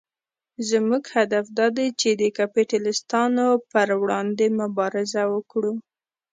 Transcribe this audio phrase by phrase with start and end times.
[0.69, 5.73] زموږ هدف دا دی چې د کپیټلېستانو پر وړاندې مبارزه وکړو.